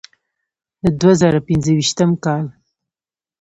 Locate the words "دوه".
0.99-1.13